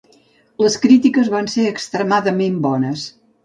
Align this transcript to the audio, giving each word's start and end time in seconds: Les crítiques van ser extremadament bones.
Les 0.65 0.77
crítiques 0.85 1.31
van 1.35 1.51
ser 1.57 1.67
extremadament 1.75 2.61
bones. 2.69 3.09